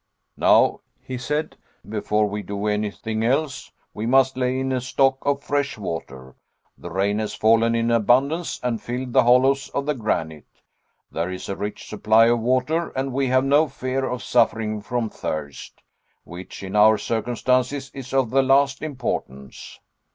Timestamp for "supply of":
11.87-12.39